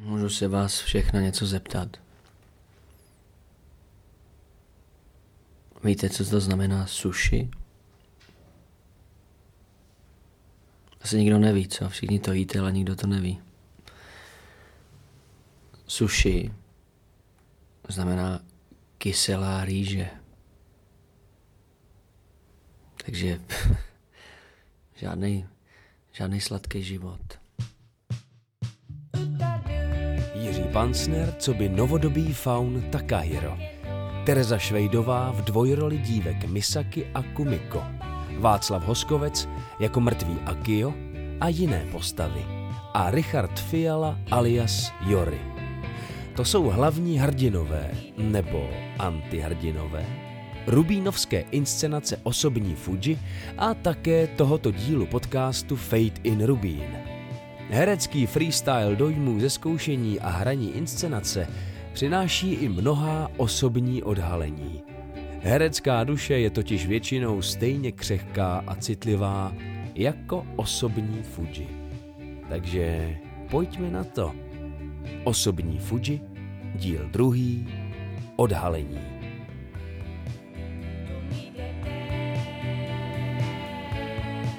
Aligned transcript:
Můžu 0.00 0.28
se 0.28 0.48
vás 0.48 0.80
všech 0.80 1.12
na 1.12 1.20
něco 1.20 1.46
zeptat. 1.46 1.96
Víte, 5.84 6.10
co 6.10 6.30
to 6.30 6.40
znamená 6.40 6.86
sushi? 6.86 7.50
Asi 11.00 11.18
nikdo 11.18 11.38
neví, 11.38 11.68
co? 11.68 11.88
Všichni 11.88 12.20
to 12.20 12.32
jíte, 12.32 12.58
ale 12.58 12.72
nikdo 12.72 12.96
to 12.96 13.06
neví. 13.06 13.40
Sushi 15.86 16.54
znamená 17.88 18.40
kyselá 18.98 19.64
rýže. 19.64 20.10
Takže 23.04 23.40
žádný, 24.94 25.48
žádný 26.12 26.40
sladký 26.40 26.82
život. 26.82 27.39
Pansner, 30.72 31.34
co 31.38 31.54
by 31.54 31.68
novodobý 31.68 32.32
faun 32.32 32.82
Takahiro. 32.90 33.58
Tereza 34.24 34.58
Švejdová 34.58 35.30
v 35.30 35.42
dvojroli 35.50 35.98
dívek 35.98 36.44
Misaki 36.46 37.06
a 37.14 37.22
Kumiko. 37.22 37.82
Václav 38.38 38.86
Hoskovec 38.86 39.48
jako 39.80 40.00
mrtvý 40.00 40.36
Akio 40.46 40.94
a 41.40 41.48
jiné 41.48 41.86
postavy. 41.92 42.46
A 42.94 43.10
Richard 43.10 43.58
Fiala 43.58 44.18
alias 44.30 44.92
Jory. 45.06 45.40
To 46.36 46.44
jsou 46.44 46.62
hlavní 46.62 47.18
hrdinové 47.18 47.90
nebo 48.18 48.70
antihrdinové 48.98 50.06
rubínovské 50.66 51.44
inscenace 51.50 52.16
osobní 52.22 52.74
Fuji 52.74 53.18
a 53.58 53.74
také 53.74 54.26
tohoto 54.26 54.70
dílu 54.70 55.06
podcastu 55.06 55.76
Fate 55.76 56.20
in 56.22 56.46
Rubín. 56.46 57.19
Herecký 57.72 58.26
freestyle 58.26 58.96
dojmů 58.96 59.40
ze 59.40 59.50
zkoušení 59.50 60.20
a 60.20 60.28
hraní 60.28 60.76
inscenace 60.76 61.48
přináší 61.92 62.52
i 62.52 62.68
mnohá 62.68 63.30
osobní 63.36 64.02
odhalení. 64.02 64.82
Herecká 65.40 66.04
duše 66.04 66.38
je 66.38 66.50
totiž 66.50 66.86
většinou 66.86 67.42
stejně 67.42 67.92
křehká 67.92 68.64
a 68.66 68.74
citlivá 68.74 69.52
jako 69.94 70.46
osobní 70.56 71.22
Fuji. 71.22 71.68
Takže 72.48 73.16
pojďme 73.50 73.90
na 73.90 74.04
to. 74.04 74.32
Osobní 75.24 75.78
Fuji, 75.78 76.20
díl 76.74 77.08
druhý, 77.12 77.68
odhalení. 78.36 79.00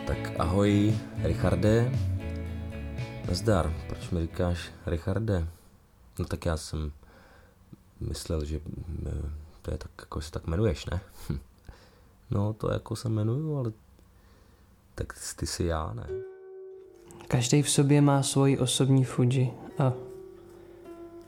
Tak 0.05 0.31
ahoj, 0.39 0.93
Richarde. 1.23 1.91
Nazdar, 3.31 3.73
proč 3.87 4.09
mi 4.09 4.21
říkáš 4.21 4.71
Richarde? 4.85 5.47
No 6.19 6.25
tak 6.25 6.45
já 6.45 6.57
jsem 6.57 6.91
myslel, 7.99 8.45
že 8.45 8.59
eh, 9.05 9.29
to 9.61 9.71
je 9.71 9.77
tak, 9.77 9.91
jako 9.99 10.21
se 10.21 10.31
tak 10.31 10.47
jmenuješ, 10.47 10.85
ne? 10.85 11.01
No, 12.31 12.53
to 12.53 12.71
jako 12.71 12.95
se 12.95 13.07
jmenuju, 13.07 13.57
ale 13.57 13.71
tak 14.95 15.13
ty 15.35 15.47
jsi 15.47 15.63
já, 15.63 15.93
ne? 15.93 16.07
Každý 17.27 17.61
v 17.61 17.69
sobě 17.69 18.01
má 18.01 18.23
svoji 18.23 18.59
osobní 18.59 19.03
Fuji 19.03 19.53
a 19.77 19.93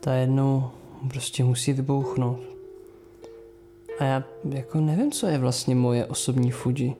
ta 0.00 0.14
jednou 0.14 0.70
prostě 1.08 1.44
musí 1.44 1.72
vybouchnout. 1.72 2.40
A 3.98 4.04
já 4.04 4.24
jako 4.48 4.80
nevím, 4.80 5.12
co 5.12 5.26
je 5.26 5.38
vlastně 5.38 5.74
moje 5.74 6.06
osobní 6.06 6.50
Fuji. 6.50 6.96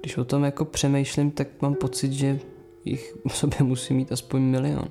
Když 0.00 0.16
o 0.16 0.24
tom 0.24 0.44
jako 0.44 0.64
přemýšlím, 0.64 1.30
tak 1.30 1.62
mám 1.62 1.74
pocit, 1.74 2.12
že 2.12 2.40
jich 2.84 3.16
v 3.28 3.36
sobě 3.36 3.58
musí 3.62 3.94
mít 3.94 4.12
aspoň 4.12 4.42
milion. 4.42 4.88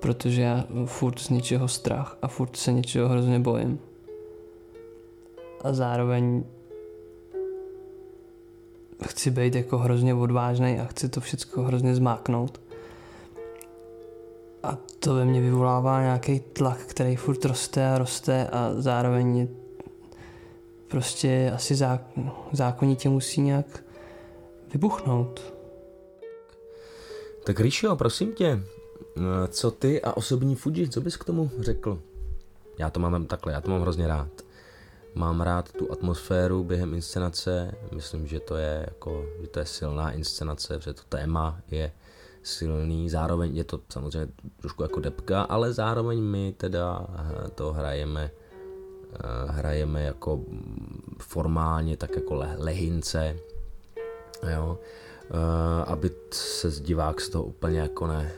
Protože 0.00 0.42
já 0.42 0.64
furt 0.84 1.18
z 1.18 1.28
něčeho 1.28 1.68
strach 1.68 2.18
a 2.22 2.28
furt 2.28 2.56
se 2.56 2.72
něčeho 2.72 3.08
hrozně 3.08 3.38
bojím. 3.38 3.78
A 5.64 5.72
zároveň 5.72 6.44
chci 9.08 9.30
být 9.30 9.54
jako 9.54 9.78
hrozně 9.78 10.14
odvážný 10.14 10.80
a 10.80 10.84
chci 10.84 11.08
to 11.08 11.20
všechno 11.20 11.62
hrozně 11.62 11.94
zmáknout. 11.94 12.60
A 14.62 14.78
to 14.98 15.14
ve 15.14 15.24
mně 15.24 15.40
vyvolává 15.40 16.02
nějaký 16.02 16.40
tlak, 16.40 16.78
který 16.78 17.16
furt 17.16 17.44
roste 17.44 17.92
a 17.92 17.98
roste 17.98 18.48
a 18.48 18.72
zároveň 18.76 19.48
prostě 20.88 21.52
asi 21.54 21.74
zák- 21.74 22.32
zákonitě 22.52 23.08
musí 23.08 23.40
nějak 23.40 23.84
vybuchnout. 24.72 25.54
Tak 27.44 27.60
Ríšo, 27.60 27.96
prosím 27.96 28.32
tě, 28.32 28.62
eh, 29.16 29.48
co 29.48 29.70
ty 29.70 30.02
a 30.02 30.16
osobní 30.16 30.54
Fuji, 30.56 30.88
co 30.88 31.00
bys 31.00 31.16
k 31.16 31.24
tomu 31.24 31.50
řekl? 31.58 32.02
Já 32.78 32.90
to 32.90 33.00
mám 33.00 33.26
takhle, 33.26 33.52
já 33.52 33.60
to 33.60 33.70
mám 33.70 33.80
hrozně 33.80 34.06
rád. 34.06 34.28
Mám 35.14 35.40
rád 35.40 35.72
tu 35.72 35.92
atmosféru 35.92 36.64
během 36.64 36.94
inscenace, 36.94 37.74
myslím, 37.94 38.26
že 38.26 38.40
to 38.40 38.56
je 38.56 38.86
jako, 38.88 39.26
že 39.40 39.46
to 39.46 39.58
je 39.58 39.66
silná 39.66 40.10
inscenace, 40.10 40.78
protože 40.78 40.94
to 40.94 41.02
téma 41.08 41.60
je 41.70 41.92
silný, 42.42 43.10
zároveň 43.10 43.56
je 43.56 43.64
to 43.64 43.80
samozřejmě 43.88 44.32
trošku 44.60 44.82
jako 44.82 45.00
depka, 45.00 45.42
ale 45.42 45.72
zároveň 45.72 46.20
my 46.20 46.54
teda 46.56 47.06
eh, 47.14 47.50
to 47.50 47.72
hrajeme 47.72 48.30
eh, 49.14 49.52
hrajeme 49.52 50.02
jako 50.02 50.40
formálně 51.18 51.96
tak 51.96 52.16
jako 52.16 52.44
lehince, 52.58 53.36
jo, 54.54 54.78
aby 55.86 56.10
se 56.30 56.70
divák 56.70 57.20
z 57.20 57.28
toho 57.28 57.44
úplně 57.44 57.80
jako 57.80 58.06
ne, 58.06 58.32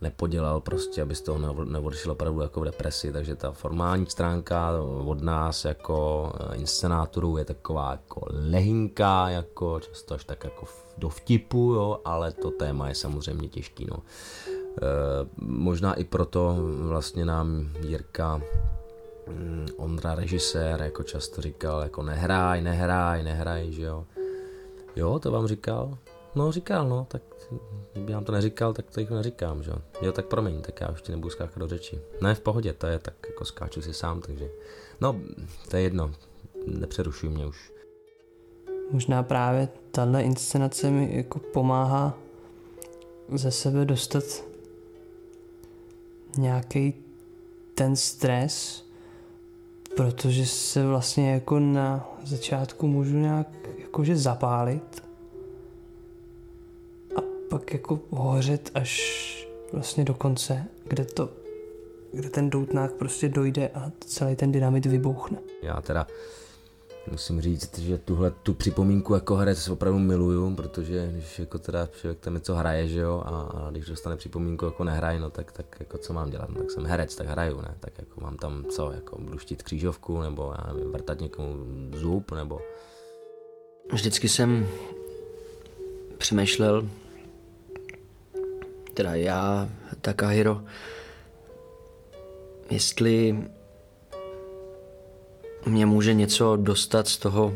nepodělal 0.00 0.60
prostě, 0.60 1.02
aby 1.02 1.14
z 1.14 1.20
toho 1.20 1.64
neodešel 1.64 2.12
opravdu 2.12 2.40
jako 2.40 2.60
v 2.60 2.64
depresi, 2.64 3.12
takže 3.12 3.34
ta 3.34 3.52
formální 3.52 4.06
stránka 4.06 4.70
od 5.04 5.22
nás 5.22 5.64
jako 5.64 6.32
eh, 6.34 6.56
inscenátorů 6.56 7.36
je 7.36 7.44
taková 7.44 7.90
jako 7.90 8.26
lehinká, 8.30 9.28
jako 9.28 9.80
často 9.80 10.14
až 10.14 10.24
tak 10.24 10.44
jako 10.44 10.66
do 10.98 11.08
vtipu, 11.08 11.72
jo, 11.72 12.00
ale 12.04 12.32
to 12.32 12.50
téma 12.50 12.88
je 12.88 12.94
samozřejmě 12.94 13.48
těžký, 13.48 13.86
no. 13.90 13.96
E, 13.96 14.88
možná 15.38 15.94
i 15.94 16.04
proto 16.04 16.56
vlastně 16.78 17.24
nám 17.24 17.68
Jirka 17.80 18.40
mm, 19.26 19.66
Ondra 19.76 20.14
režisér 20.14 20.82
jako 20.82 21.02
často 21.02 21.42
říkal 21.42 21.80
jako 21.80 22.02
nehraj, 22.02 22.62
nehraj, 22.62 23.22
nehraj, 23.24 23.72
že 23.72 23.82
jo. 23.82 24.04
Jo, 24.96 25.18
to 25.18 25.30
vám 25.30 25.46
říkal? 25.46 25.98
No, 26.34 26.52
říkal, 26.52 26.88
no, 26.88 27.06
tak 27.10 27.22
kdyby 27.92 28.12
vám 28.12 28.24
to 28.24 28.32
neříkal, 28.32 28.72
tak 28.72 28.90
to 28.90 29.00
jich 29.00 29.10
neříkám, 29.10 29.62
že 29.62 29.70
jo. 29.70 29.76
Jo, 30.02 30.12
tak 30.12 30.26
promiň, 30.26 30.60
tak 30.62 30.80
já 30.80 30.88
už 30.88 31.02
ti 31.02 31.12
nebudu 31.12 31.30
skákat 31.30 31.58
do 31.58 31.68
řeči. 31.68 32.00
Ne, 32.20 32.34
v 32.34 32.40
pohodě, 32.40 32.72
to 32.72 32.86
je 32.86 32.98
tak, 32.98 33.14
jako 33.28 33.44
skáču 33.44 33.82
si 33.82 33.94
sám, 33.94 34.20
takže... 34.20 34.50
No, 35.00 35.20
to 35.70 35.76
je 35.76 35.82
jedno, 35.82 36.12
nepřerušuj 36.66 37.28
mě 37.28 37.46
už. 37.46 37.72
Možná 38.90 39.22
právě 39.22 39.68
tahle 39.90 40.22
inscenace 40.22 40.90
mi 40.90 41.16
jako 41.16 41.38
pomáhá 41.38 42.18
ze 43.34 43.50
sebe 43.50 43.84
dostat 43.84 44.24
nějaký 46.38 46.94
ten 47.74 47.96
stres, 47.96 48.84
protože 49.96 50.46
se 50.46 50.86
vlastně 50.86 51.32
jako 51.32 51.58
na 51.58 52.08
začátku 52.24 52.86
můžu 52.86 53.18
nějak 53.18 53.48
jakože 53.96 54.16
zapálit 54.16 55.02
a 57.16 57.20
pak 57.50 57.72
jako 57.72 58.00
hořet 58.10 58.70
až 58.74 59.48
vlastně 59.72 60.04
do 60.04 60.14
konce, 60.14 60.64
kde 60.84 61.04
to 61.04 61.28
kde 62.12 62.30
ten 62.30 62.50
doutnák 62.50 62.92
prostě 62.92 63.28
dojde 63.28 63.68
a 63.68 63.92
celý 64.00 64.36
ten 64.36 64.52
dynamit 64.52 64.86
vybouchne. 64.86 65.38
Já 65.62 65.80
teda 65.80 66.06
musím 67.10 67.40
říct, 67.40 67.78
že 67.78 67.98
tuhle 67.98 68.30
tu 68.30 68.54
připomínku 68.54 69.14
jako 69.14 69.36
herec 69.36 69.68
opravdu 69.68 69.98
miluju, 69.98 70.54
protože 70.54 71.08
když 71.12 71.38
jako 71.38 71.58
teda 71.58 71.86
člověk 71.86 72.20
tam 72.20 72.34
něco 72.34 72.54
hraje, 72.54 72.88
že 72.88 73.00
jo, 73.00 73.22
a, 73.26 73.40
a 73.40 73.70
když 73.70 73.86
dostane 73.86 74.16
připomínku 74.16 74.64
jako 74.64 74.84
nehraj, 74.84 75.18
no 75.18 75.30
tak, 75.30 75.52
tak 75.52 75.76
jako 75.80 75.98
co 75.98 76.12
mám 76.12 76.30
dělat, 76.30 76.48
no, 76.48 76.54
tak 76.54 76.70
jsem 76.70 76.86
herec, 76.86 77.16
tak 77.16 77.26
hraju, 77.26 77.60
ne, 77.60 77.74
tak 77.80 77.98
jako 77.98 78.20
mám 78.20 78.36
tam 78.36 78.64
co, 78.64 78.92
jako 78.92 79.18
budu 79.18 79.38
štít 79.38 79.62
křížovku, 79.62 80.20
nebo 80.20 80.54
já 80.58 80.72
nevím, 80.72 80.92
vrtat 80.92 81.20
někomu 81.20 81.56
zub, 81.92 82.32
nebo 82.32 82.60
Vždycky 83.92 84.28
jsem 84.28 84.68
přemýšlel, 86.18 86.88
teda 88.94 89.14
já, 89.14 89.68
Takahiro, 90.00 90.62
jestli 92.70 93.44
mě 95.66 95.86
může 95.86 96.14
něco 96.14 96.56
dostat 96.56 97.08
z 97.08 97.16
toho 97.16 97.54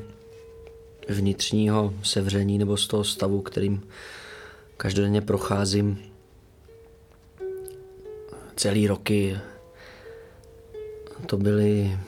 vnitřního 1.09 1.95
sevření 2.03 2.59
nebo 2.59 2.77
z 2.77 2.87
toho 2.87 3.05
stavu, 3.05 3.41
kterým 3.41 3.89
každodenně 4.77 5.21
procházím 5.21 5.99
celý 8.57 8.87
roky. 8.87 9.39
To 11.27 11.37
byly 11.37 11.99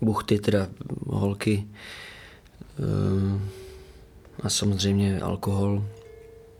buchty, 0.00 0.38
teda 0.38 0.68
holky, 1.06 1.68
a 4.42 4.48
samozřejmě 4.48 5.20
alkohol, 5.20 5.84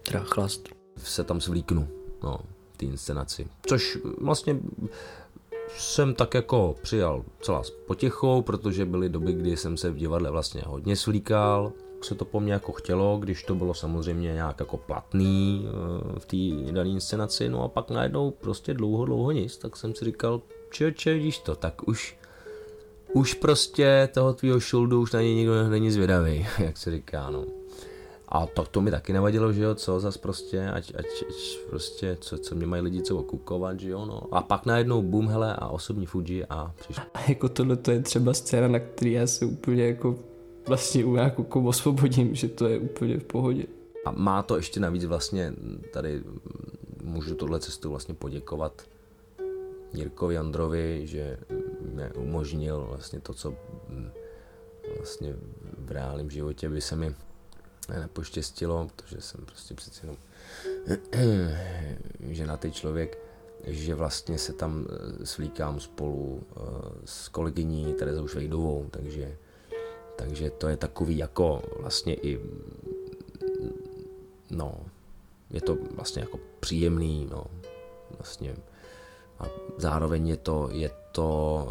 teda 0.02 0.24
chlast. 0.24 0.68
Se 0.96 1.24
tam 1.24 1.40
svlíknu, 1.40 1.88
no. 2.22 2.40
té 2.76 2.86
inscenaci. 2.86 3.46
Což 3.66 3.98
vlastně 4.20 4.60
jsem 5.76 6.14
tak 6.14 6.34
jako 6.34 6.74
přijal 6.82 7.24
celá 7.40 7.62
s 7.62 7.70
potěchou, 7.70 8.42
protože 8.42 8.84
byly 8.84 9.08
doby, 9.08 9.32
kdy 9.32 9.56
jsem 9.56 9.76
se 9.76 9.90
v 9.90 9.96
divadle 9.96 10.30
vlastně 10.30 10.62
hodně 10.66 10.96
slíkal, 10.96 11.72
se 12.02 12.14
to 12.14 12.24
po 12.24 12.40
mně 12.40 12.52
jako 12.52 12.72
chtělo, 12.72 13.18
když 13.18 13.42
to 13.42 13.54
bylo 13.54 13.74
samozřejmě 13.74 14.32
nějak 14.32 14.60
jako 14.60 14.76
platný 14.76 15.66
eh, 15.66 16.20
v 16.20 16.26
té 16.26 16.72
dané 16.72 16.90
inscenaci, 16.90 17.48
no 17.48 17.64
a 17.64 17.68
pak 17.68 17.90
najednou 17.90 18.30
prostě 18.30 18.74
dlouho, 18.74 19.04
dlouho 19.04 19.30
nic, 19.30 19.56
tak 19.56 19.76
jsem 19.76 19.94
si 19.94 20.04
říkal, 20.04 20.42
čeče, 20.70 21.14
vidíš 21.14 21.38
to, 21.38 21.54
tak 21.54 21.88
už 21.88 22.16
už 23.12 23.34
prostě 23.34 24.08
toho 24.14 24.32
tvýho 24.32 24.60
šuldu 24.60 25.00
už 25.00 25.12
na 25.12 25.20
něj 25.20 25.34
nikdo 25.34 25.68
není 25.68 25.90
zvědavý, 25.90 26.46
jak 26.58 26.76
se 26.76 26.90
říká, 26.90 27.30
no. 27.30 27.44
A 28.28 28.46
to, 28.46 28.64
to 28.64 28.80
mi 28.80 28.90
taky 28.90 29.12
nevadilo, 29.12 29.52
že 29.52 29.62
jo, 29.62 29.74
co 29.74 30.00
zas 30.00 30.16
prostě, 30.16 30.68
ať, 30.68 30.92
ať, 30.98 31.06
ať 31.28 31.58
prostě, 31.70 32.16
co, 32.20 32.38
co 32.38 32.54
mě 32.54 32.66
mají 32.66 32.82
lidi 32.82 33.02
co 33.02 33.16
okukovat, 33.16 33.80
že 33.80 33.90
jo, 33.90 34.04
no. 34.04 34.22
A 34.30 34.42
pak 34.42 34.66
najednou 34.66 35.02
boom, 35.02 35.28
hele, 35.28 35.56
a 35.56 35.68
osobní 35.68 36.06
Fuji 36.06 36.44
a 36.50 36.74
přišlo. 36.78 37.04
A 37.14 37.20
jako 37.28 37.48
tohle 37.48 37.76
to 37.76 37.90
je 37.90 38.02
třeba 38.02 38.34
scéna, 38.34 38.68
na 38.68 38.78
který 38.78 39.12
já 39.12 39.26
se 39.26 39.44
úplně 39.44 39.86
jako 39.86 40.18
vlastně 40.66 41.04
u 41.04 41.14
nějakou 41.14 41.42
jako 41.42 41.62
osvobodím, 41.62 42.34
že 42.34 42.48
to 42.48 42.68
je 42.68 42.78
úplně 42.78 43.18
v 43.18 43.24
pohodě. 43.24 43.64
A 44.04 44.10
má 44.10 44.42
to 44.42 44.56
ještě 44.56 44.80
navíc 44.80 45.04
vlastně, 45.04 45.54
tady 45.92 46.22
můžu 47.02 47.34
tohle 47.34 47.60
cestu 47.60 47.90
vlastně 47.90 48.14
poděkovat 48.14 48.82
Jirkovi 49.94 50.38
Androvi, 50.38 51.00
že 51.04 51.38
mě 51.81 52.11
umožnil 52.15 52.87
vlastně 52.88 53.21
to, 53.21 53.35
co 53.35 53.55
vlastně 54.97 55.35
v 55.79 55.93
reálném 55.93 56.31
životě 56.31 56.69
by 56.69 56.81
se 56.81 56.97
mi 56.97 57.15
nepoštěstilo, 58.00 58.91
protože 58.97 59.21
jsem 59.21 59.44
prostě 59.44 59.75
přeci 59.75 60.00
jenom 60.06 60.17
ženatý 62.35 62.73
člověk, 62.73 63.19
že 63.65 63.94
vlastně 63.94 64.38
se 64.38 64.53
tam 64.53 64.87
svlíkám 65.25 65.81
spolu 65.81 66.43
s 67.05 67.29
kolegyní 67.29 67.94
Terezou 67.94 68.29
Švejdovou, 68.29 68.87
takže 68.91 69.37
takže 70.21 70.50
to 70.50 70.69
je 70.69 70.77
takový 70.77 71.19
jako 71.19 71.62
vlastně 71.81 72.15
i, 72.15 72.41
no, 74.50 74.85
je 75.50 75.61
to 75.61 75.77
vlastně 75.94 76.23
jako 76.23 76.38
příjemný, 76.61 77.29
no, 77.31 77.44
vlastně. 78.19 78.56
A 79.38 79.44
zároveň 79.77 80.29
je 80.29 80.37
to, 80.37 80.69
je 80.73 80.91
to, 81.12 81.68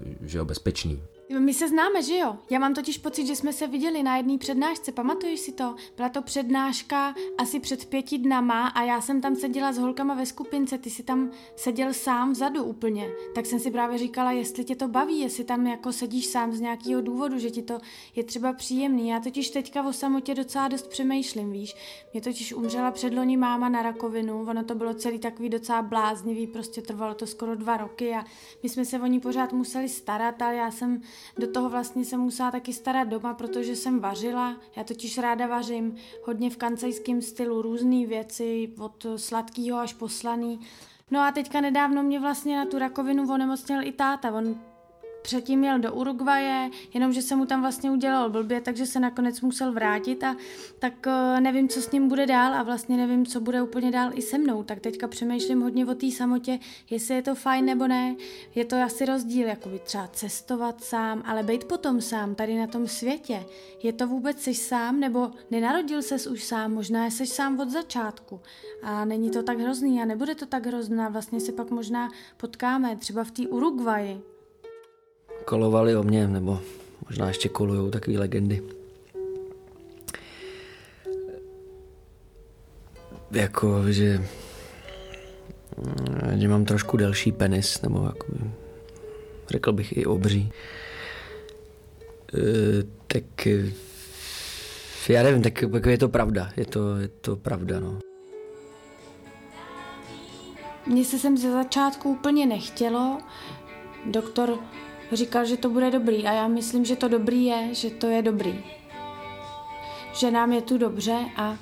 eh, 0.00 0.28
že 0.28 0.38
jo, 0.38 0.44
bezpečný. 0.44 1.02
My 1.30 1.54
se 1.54 1.68
známe, 1.68 2.02
že 2.02 2.18
jo? 2.18 2.36
Já 2.50 2.58
mám 2.58 2.74
totiž 2.74 2.98
pocit, 2.98 3.26
že 3.26 3.36
jsme 3.36 3.52
se 3.52 3.66
viděli 3.66 4.02
na 4.02 4.16
jedné 4.16 4.38
přednášce, 4.38 4.92
pamatuješ 4.92 5.40
si 5.40 5.52
to? 5.52 5.74
Byla 5.96 6.08
to 6.08 6.22
přednáška 6.22 7.14
asi 7.38 7.60
před 7.60 7.84
pěti 7.84 8.18
dnama 8.18 8.66
a 8.66 8.82
já 8.82 9.00
jsem 9.00 9.20
tam 9.20 9.36
seděla 9.36 9.72
s 9.72 9.78
holkama 9.78 10.14
ve 10.14 10.26
skupince, 10.26 10.78
ty 10.78 10.90
si 10.90 11.02
tam 11.02 11.30
seděl 11.56 11.94
sám 11.94 12.32
vzadu 12.32 12.64
úplně. 12.64 13.08
Tak 13.34 13.46
jsem 13.46 13.60
si 13.60 13.70
právě 13.70 13.98
říkala, 13.98 14.32
jestli 14.32 14.64
tě 14.64 14.76
to 14.76 14.88
baví, 14.88 15.20
jestli 15.20 15.44
tam 15.44 15.66
jako 15.66 15.92
sedíš 15.92 16.26
sám 16.26 16.52
z 16.52 16.60
nějakého 16.60 17.00
důvodu, 17.00 17.38
že 17.38 17.50
ti 17.50 17.62
to 17.62 17.78
je 18.16 18.24
třeba 18.24 18.52
příjemný. 18.52 19.08
Já 19.08 19.20
totiž 19.20 19.50
teďka 19.50 19.82
o 19.82 19.92
samotě 19.92 20.34
docela 20.34 20.68
dost 20.68 20.86
přemýšlím, 20.86 21.52
víš? 21.52 21.74
Mě 22.12 22.22
totiž 22.22 22.52
umřela 22.52 22.90
předloni 22.90 23.36
máma 23.36 23.68
na 23.68 23.82
rakovinu, 23.82 24.46
ono 24.50 24.64
to 24.64 24.74
bylo 24.74 24.94
celý 24.94 25.18
takový 25.18 25.48
docela 25.48 25.82
bláznivý, 25.82 26.46
prostě 26.46 26.82
trvalo 26.82 27.14
to 27.14 27.26
skoro 27.26 27.54
dva 27.54 27.76
roky 27.76 28.14
a 28.14 28.24
my 28.62 28.68
jsme 28.68 28.84
se 28.84 29.00
o 29.00 29.06
ní 29.06 29.20
pořád 29.20 29.52
museli 29.52 29.88
starat, 29.88 30.42
ale 30.42 30.54
já 30.54 30.70
jsem 30.70 31.00
do 31.38 31.52
toho 31.52 31.68
vlastně 31.68 32.04
jsem 32.04 32.20
musela 32.20 32.50
taky 32.50 32.72
starat 32.72 33.08
doma, 33.08 33.34
protože 33.34 33.76
jsem 33.76 34.00
vařila. 34.00 34.56
Já 34.76 34.84
totiž 34.84 35.18
ráda 35.18 35.46
vařím 35.46 35.96
hodně 36.24 36.50
v 36.50 36.56
kancejském 36.56 37.22
stylu, 37.22 37.62
různé 37.62 38.06
věci, 38.06 38.72
od 38.78 39.06
sladkého 39.16 39.78
až 39.78 39.94
poslaný. 39.94 40.60
No 41.10 41.20
a 41.20 41.32
teďka 41.32 41.60
nedávno 41.60 42.02
mě 42.02 42.20
vlastně 42.20 42.56
na 42.56 42.66
tu 42.66 42.78
rakovinu 42.78 43.32
onemocněl 43.32 43.82
i 43.82 43.92
táta. 43.92 44.32
On 44.32 44.60
Předtím 45.22 45.64
jel 45.64 45.78
do 45.78 45.94
Uruguaje, 45.94 46.70
jenomže 46.94 47.22
se 47.22 47.36
mu 47.36 47.46
tam 47.46 47.60
vlastně 47.60 47.90
udělal 47.90 48.30
blbě, 48.30 48.60
takže 48.60 48.86
se 48.86 49.00
nakonec 49.00 49.40
musel 49.40 49.72
vrátit 49.72 50.24
a 50.24 50.36
tak 50.78 51.06
uh, 51.06 51.40
nevím, 51.40 51.68
co 51.68 51.82
s 51.82 51.90
ním 51.90 52.08
bude 52.08 52.26
dál 52.26 52.54
a 52.54 52.62
vlastně 52.62 52.96
nevím, 52.96 53.26
co 53.26 53.40
bude 53.40 53.62
úplně 53.62 53.90
dál 53.90 54.10
i 54.14 54.22
se 54.22 54.38
mnou. 54.38 54.62
Tak 54.62 54.80
teďka 54.80 55.08
přemýšlím 55.08 55.60
hodně 55.60 55.86
o 55.86 55.94
té 55.94 56.10
samotě, 56.10 56.58
jestli 56.90 57.14
je 57.14 57.22
to 57.22 57.34
fajn 57.34 57.64
nebo 57.64 57.86
ne. 57.86 58.16
Je 58.54 58.64
to 58.64 58.76
asi 58.82 59.04
rozdíl, 59.04 59.48
jako 59.48 59.68
by 59.68 59.78
třeba 59.78 60.08
cestovat 60.08 60.84
sám, 60.84 61.22
ale 61.24 61.42
být 61.42 61.64
potom 61.64 62.00
sám 62.00 62.34
tady 62.34 62.58
na 62.58 62.66
tom 62.66 62.86
světě. 62.86 63.44
Je 63.82 63.92
to 63.92 64.06
vůbec 64.06 64.42
jsi 64.42 64.54
sám 64.54 65.00
nebo 65.00 65.30
nenarodil 65.50 66.02
ses 66.02 66.26
už 66.26 66.44
sám, 66.44 66.72
možná 66.72 67.06
jsi 67.06 67.26
sám 67.26 67.60
od 67.60 67.70
začátku 67.70 68.40
a 68.82 69.04
není 69.04 69.30
to 69.30 69.42
tak 69.42 69.58
hrozný 69.58 70.02
a 70.02 70.04
nebude 70.04 70.34
to 70.34 70.46
tak 70.46 70.66
hrozná, 70.66 71.08
vlastně 71.08 71.40
se 71.40 71.52
pak 71.52 71.70
možná 71.70 72.10
potkáme 72.36 72.96
třeba 72.96 73.24
v 73.24 73.30
té 73.30 73.42
Uruguayi 73.42 74.20
kolovali 75.44 75.96
o 75.96 76.02
mě, 76.02 76.28
nebo 76.28 76.60
možná 77.08 77.28
ještě 77.28 77.48
kolujou 77.48 77.90
takové 77.90 78.18
legendy. 78.18 78.62
Jako, 83.30 83.92
že, 83.92 84.24
že 86.34 86.48
mám 86.48 86.64
trošku 86.64 86.96
delší 86.96 87.32
penis, 87.32 87.82
nebo 87.82 88.04
jako, 88.06 88.26
řekl 89.50 89.72
bych 89.72 89.96
i 89.96 90.06
obří. 90.06 90.52
E, 92.34 92.82
tak 93.06 93.46
já 95.08 95.22
nevím, 95.22 95.42
tak 95.42 95.62
jako 95.62 95.88
je 95.88 95.98
to 95.98 96.08
pravda, 96.08 96.50
je 96.56 96.66
to, 96.66 96.96
je 96.96 97.08
to 97.08 97.36
pravda, 97.36 97.80
no. 97.80 97.98
Mně 100.86 101.04
se 101.04 101.18
sem 101.18 101.38
ze 101.38 101.52
začátku 101.52 102.10
úplně 102.10 102.46
nechtělo. 102.46 103.18
Doktor 104.06 104.58
říkal, 105.12 105.44
že 105.44 105.56
to 105.56 105.68
bude 105.68 105.90
dobrý 105.90 106.26
a 106.26 106.32
já 106.32 106.48
myslím, 106.48 106.84
že 106.84 106.96
to 106.96 107.08
dobrý 107.08 107.44
je, 107.44 107.74
že 107.74 107.90
to 107.90 108.06
je 108.06 108.22
dobrý. 108.22 108.64
Že 110.12 110.30
nám 110.30 110.52
je 110.52 110.62
tu 110.62 110.78
dobře 110.78 111.18
a 111.36 111.56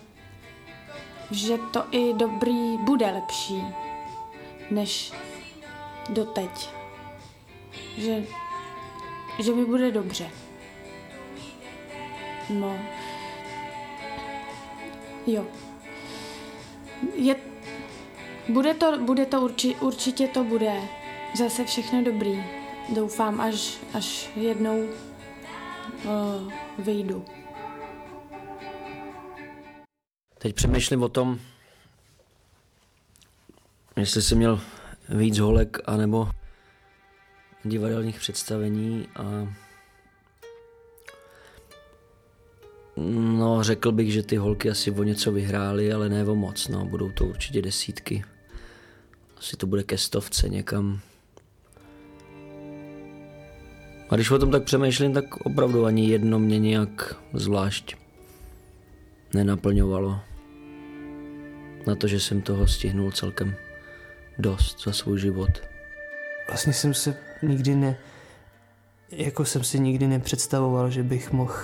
že 1.30 1.58
to 1.58 1.84
i 1.90 2.14
dobrý 2.14 2.78
bude 2.78 3.06
lepší 3.06 3.62
než 4.70 5.12
doteď. 6.08 6.70
Že, 7.98 8.24
že 9.38 9.52
mi 9.52 9.64
bude 9.64 9.90
dobře. 9.90 10.30
No. 12.50 12.78
Jo. 15.26 15.44
Je, 17.14 17.36
bude 18.48 18.74
to, 18.74 18.98
bude 18.98 19.26
to 19.26 19.40
urči, 19.40 19.76
určitě 19.80 20.28
to 20.28 20.44
bude 20.44 20.82
zase 21.34 21.64
všechno 21.64 22.02
dobrý 22.02 22.55
doufám, 22.94 23.40
až, 23.40 23.78
až 23.94 24.30
jednou 24.36 24.84
uh, 26.04 26.52
vyjdu. 26.78 27.24
Teď 30.38 30.54
přemýšlím 30.54 31.02
o 31.02 31.08
tom, 31.08 31.38
jestli 33.96 34.22
jsem 34.22 34.38
měl 34.38 34.60
víc 35.08 35.38
holek 35.38 35.78
anebo 35.86 36.30
divadelních 37.64 38.20
představení 38.20 39.08
a 39.16 39.54
no 42.96 43.62
řekl 43.62 43.92
bych, 43.92 44.12
že 44.12 44.22
ty 44.22 44.36
holky 44.36 44.70
asi 44.70 44.90
o 44.90 45.02
něco 45.02 45.32
vyhrály, 45.32 45.92
ale 45.92 46.08
ne 46.08 46.24
o 46.24 46.34
moc, 46.34 46.68
no 46.68 46.84
budou 46.84 47.12
to 47.12 47.24
určitě 47.24 47.62
desítky. 47.62 48.24
Asi 49.36 49.56
to 49.56 49.66
bude 49.66 49.82
ke 49.82 49.98
stovce 49.98 50.48
někam 50.48 51.00
a 54.10 54.14
když 54.14 54.30
o 54.30 54.38
tom 54.38 54.50
tak 54.50 54.62
přemýšlím, 54.62 55.12
tak 55.12 55.36
opravdu 55.36 55.84
ani 55.84 56.08
jedno 56.08 56.38
mě 56.38 56.58
nějak 56.58 57.16
zvlášť 57.34 57.96
nenaplňovalo. 59.34 60.20
Na 61.86 61.94
to, 61.94 62.06
že 62.06 62.20
jsem 62.20 62.42
toho 62.42 62.66
stihnul 62.66 63.12
celkem 63.12 63.56
dost 64.38 64.84
za 64.84 64.92
svůj 64.92 65.20
život. 65.20 65.50
Vlastně 66.48 66.72
jsem 66.72 66.94
se 66.94 67.16
nikdy 67.42 67.74
ne... 67.74 67.96
Jako 69.10 69.44
jsem 69.44 69.64
si 69.64 69.80
nikdy 69.80 70.06
nepředstavoval, 70.06 70.90
že 70.90 71.02
bych 71.02 71.32
mohl 71.32 71.54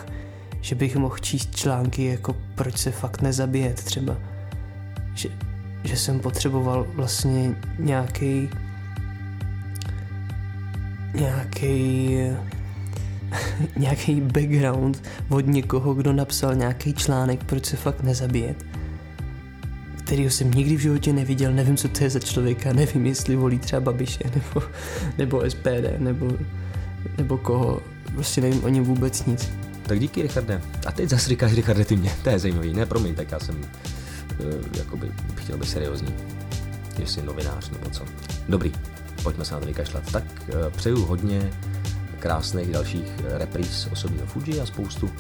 že 0.63 0.75
bych 0.75 0.97
mohl 0.97 1.19
číst 1.19 1.57
články 1.57 2.05
jako 2.05 2.37
proč 2.55 2.79
se 2.79 2.91
fakt 2.91 3.23
nezabíjet 3.23 3.85
třeba. 3.85 4.17
Že, 5.15 5.29
že 5.85 5.97
jsem 5.97 6.21
potřeboval 6.21 6.87
vlastně 6.95 7.55
nějaký 7.79 8.51
nějaký 11.15 12.19
nějaký 13.77 14.21
background 14.21 15.03
od 15.29 15.47
někoho, 15.47 15.95
kdo 15.95 16.13
napsal 16.13 16.55
nějaký 16.55 16.95
článek, 16.95 17.45
proč 17.45 17.67
se 17.67 17.77
fakt 17.77 18.03
nezabíjet, 18.03 18.65
kterýho 20.05 20.31
jsem 20.31 20.51
nikdy 20.51 20.77
v 20.77 20.81
životě 20.81 21.13
neviděl, 21.13 21.53
nevím, 21.53 21.77
co 21.77 21.89
to 21.89 22.05
je 22.05 22.11
za 22.11 22.21
člověka, 22.21 22.73
nevím, 22.73 23.07
jestli 23.07 23.37
volí 23.37 23.59
třeba 23.59 23.81
Babiše, 23.81 24.25
nebo, 24.35 24.63
nebo 25.19 25.51
SPD, 25.51 25.99
nebo, 25.99 26.33
nebo 27.19 27.39
koho, 27.39 27.83
prostě 28.15 28.41
nevím 28.41 28.65
o 28.65 28.69
něm 28.69 28.85
vůbec 28.85 29.27
nic. 29.27 29.51
Tak 29.83 30.01
díky, 30.01 30.23
Richarde. 30.23 30.63
A 30.87 30.93
teď 30.93 31.09
zase 31.09 31.29
říkáš, 31.29 31.55
Richarde, 31.55 31.85
ty 31.85 31.97
mě, 31.97 32.13
to 32.23 32.31
je 32.31 32.39
zajímavý, 32.39 32.75
ne, 32.75 32.87
promiň, 32.87 33.15
tak 33.15 33.31
já 33.31 33.41
jsem 33.41 33.57
uh, 33.59 33.67
jakoby 34.79 35.13
chtěl 35.35 35.59
být 35.59 35.69
seriózní. 35.69 36.15
jestli 36.99 37.23
novinář 37.23 37.71
nebo 37.71 37.91
co. 37.91 38.05
Dobrý, 38.49 38.73
pojďme 39.23 39.45
se 39.45 39.55
na 39.55 39.61
to 39.61 39.67
vykašlat. 39.67 40.13
Tak 40.13 40.25
eh, 40.49 40.71
přeju 40.71 41.05
hodně 41.05 41.51
krásných 42.19 42.73
dalších 42.73 43.13
repríz 43.25 43.89
osobního 43.93 44.27
Fuji 44.27 44.61
a 44.61 44.67
spoustu 44.67 45.11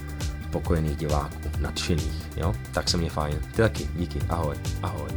spokojených 0.49 0.97
diváků, 0.97 1.50
nadšených, 1.61 2.37
jo? 2.37 2.54
Tak 2.73 2.88
se 2.88 2.97
mě 2.97 3.11
fajn. 3.11 3.38
Ty 3.50 3.62
taky, 3.62 3.88
díky, 3.97 4.18
ahoj, 4.28 4.56
ahoj. 4.82 5.09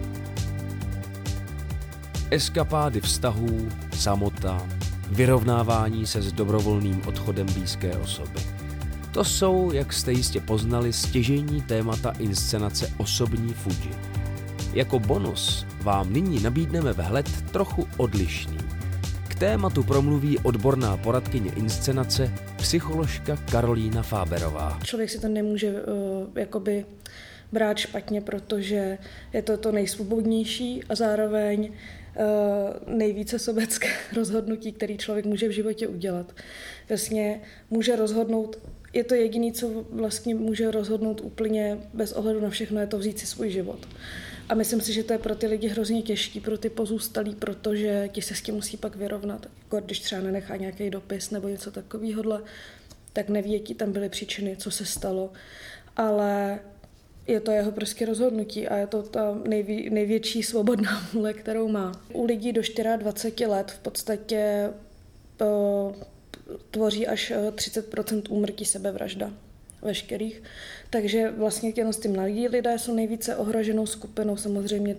Eskapády 2.31 3.01
vztahů, 3.01 3.69
samota, 3.97 4.61
vyrovnávání 5.11 6.05
se 6.05 6.21
s 6.21 6.33
dobrovolným 6.33 7.01
odchodem 7.05 7.47
blízké 7.53 7.97
osoby. 7.97 8.39
To 9.11 9.23
jsou, 9.23 9.71
jak 9.71 9.93
jste 9.93 10.11
jistě 10.11 10.41
poznali, 10.41 10.93
stěžení 10.93 11.61
témata 11.61 12.13
inscenace 12.19 12.93
osobní 12.97 13.53
Fuji. 13.53 13.91
Jako 14.73 14.99
bonus 14.99 15.65
vám 15.81 16.13
nyní 16.13 16.43
nabídneme 16.43 16.93
vhled 16.93 17.41
trochu 17.51 17.87
odlišný. 17.97 18.64
Tématu 19.39 19.83
promluví 19.83 20.39
odborná 20.39 20.97
poradkyně 20.97 21.51
inscenace, 21.55 22.31
psycholožka 22.57 23.37
Karolína 23.51 24.03
Fáberová. 24.03 24.79
Člověk 24.83 25.09
si 25.09 25.19
to 25.19 25.27
nemůže 25.27 25.71
uh, 25.71 25.77
jakoby 26.35 26.85
brát 27.51 27.77
špatně, 27.77 28.21
protože 28.21 28.97
je 29.33 29.41
to 29.41 29.57
to 29.57 29.71
nejsvobodnější 29.71 30.83
a 30.89 30.95
zároveň 30.95 31.69
uh, 31.69 32.95
nejvíce 32.95 33.39
sobecké 33.39 33.87
rozhodnutí, 34.15 34.71
který 34.71 34.97
člověk 34.97 35.25
může 35.25 35.47
v 35.47 35.51
životě 35.51 35.87
udělat. 35.87 36.33
Vlastně 36.89 37.41
může 37.69 37.95
rozhodnout, 37.95 38.59
je 38.93 39.03
to 39.03 39.15
jediné, 39.15 39.51
co 39.51 39.85
vlastně 39.89 40.35
může 40.35 40.71
rozhodnout 40.71 41.21
úplně 41.23 41.77
bez 41.93 42.11
ohledu 42.11 42.41
na 42.41 42.49
všechno, 42.49 42.81
je 42.81 42.87
to 42.87 42.97
vzít 42.97 43.19
si 43.19 43.25
svůj 43.25 43.49
život. 43.49 43.87
A 44.49 44.55
myslím 44.55 44.81
si, 44.81 44.93
že 44.93 45.03
to 45.03 45.13
je 45.13 45.19
pro 45.19 45.35
ty 45.35 45.47
lidi 45.47 45.67
hrozně 45.67 46.01
těžký, 46.01 46.39
pro 46.39 46.57
ty 46.57 46.69
pozůstalí, 46.69 47.35
protože 47.35 48.09
ti 48.11 48.21
se 48.21 48.35
s 48.35 48.41
tím 48.41 48.55
musí 48.55 48.77
pak 48.77 48.95
vyrovnat. 48.95 49.47
Jako 49.59 49.79
když 49.79 49.99
třeba 49.99 50.21
nenechá 50.21 50.55
nějaký 50.55 50.89
dopis 50.89 51.31
nebo 51.31 51.47
něco 51.47 51.71
takového, 51.71 52.41
tak 53.13 53.29
neví, 53.29 53.53
jaký 53.53 53.73
tam 53.75 53.91
byly 53.91 54.09
příčiny, 54.09 54.57
co 54.57 54.71
se 54.71 54.85
stalo. 54.85 55.31
Ale 55.97 56.59
je 57.27 57.39
to 57.39 57.51
jeho 57.51 57.71
prostě 57.71 58.05
rozhodnutí 58.05 58.67
a 58.67 58.77
je 58.77 58.87
to 58.87 59.03
ta 59.03 59.37
nejvě, 59.47 59.89
největší 59.89 60.43
svobodná 60.43 61.07
vůle, 61.13 61.33
kterou 61.33 61.67
má. 61.67 61.91
U 62.13 62.25
lidí 62.25 62.53
do 62.53 62.61
24 62.97 63.45
let 63.45 63.71
v 63.71 63.79
podstatě 63.79 64.69
uh, 65.41 65.95
tvoří 66.71 67.07
až 67.07 67.33
30% 67.55 68.21
úmrtí 68.29 68.65
sebevražda 68.65 69.33
veškerých. 69.81 70.43
Takže 70.89 71.31
vlastně 71.37 71.71
těm 71.71 71.93
s 71.93 71.99
tím 71.99 72.13
mladí 72.13 72.47
lidé 72.47 72.79
jsou 72.79 72.95
nejvíce 72.95 73.35
ohroženou 73.35 73.85
skupinou, 73.85 74.37
samozřejmě 74.37 74.95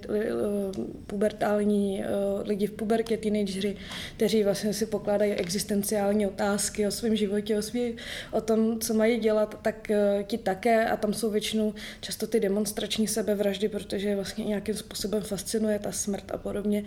pubertální 1.06 2.02
eh, 2.02 2.06
lidi 2.42 2.66
v 2.66 2.70
pubertě, 2.70 3.16
teenageři, 3.16 3.76
kteří 4.16 4.42
vlastně 4.42 4.74
si 4.74 4.86
pokládají 4.86 5.32
existenciální 5.32 6.26
otázky 6.26 6.86
o 6.86 6.90
svém 6.90 7.16
životě, 7.16 7.58
o, 7.58 7.62
svý, 7.62 7.96
o 8.32 8.40
tom, 8.40 8.80
co 8.80 8.94
mají 8.94 9.20
dělat, 9.20 9.58
tak 9.62 9.90
eh, 9.90 10.24
ti 10.26 10.38
také 10.38 10.86
a 10.86 10.96
tam 10.96 11.14
jsou 11.14 11.30
většinou 11.30 11.74
často 12.00 12.26
ty 12.26 12.40
demonstrační 12.40 13.08
sebevraždy, 13.08 13.68
protože 13.68 14.14
vlastně 14.14 14.44
nějakým 14.44 14.74
způsobem 14.74 15.22
fascinuje 15.22 15.78
ta 15.78 15.92
smrt 15.92 16.30
a 16.30 16.38
podobně. 16.38 16.84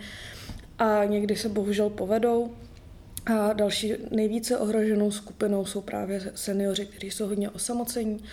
A 0.78 1.04
někdy 1.04 1.36
se 1.36 1.48
bohužel 1.48 1.90
povedou, 1.90 2.50
a 3.26 3.52
další 3.52 3.92
nejvíce 4.10 4.58
ohroženou 4.58 5.10
skupinou 5.10 5.64
jsou 5.64 5.80
právě 5.80 6.20
seniori, 6.34 6.86
kteří 6.86 7.10
jsou 7.10 7.26
hodně 7.26 7.50
osamocení 7.50 8.24